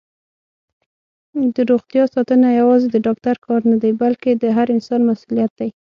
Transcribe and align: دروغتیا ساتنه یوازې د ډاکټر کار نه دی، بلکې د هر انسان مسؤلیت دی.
دروغتیا 1.57 2.03
ساتنه 2.13 2.47
یوازې 2.59 2.87
د 2.91 2.97
ډاکټر 3.05 3.35
کار 3.45 3.61
نه 3.71 3.77
دی، 3.81 3.91
بلکې 4.03 4.31
د 4.35 4.43
هر 4.57 4.67
انسان 4.75 5.01
مسؤلیت 5.11 5.51
دی. 5.59 5.69